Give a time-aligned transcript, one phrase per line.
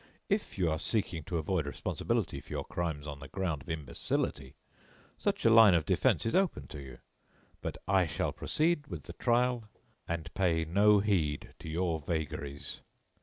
[0.29, 4.55] If you are seeking to avoid responsibility for your crimes on the ground of imbecility,
[5.15, 6.97] such a line of defense is open to you.
[7.61, 9.65] But I shall proceed with the trial
[10.07, 12.81] and pay no heed to your vagaries."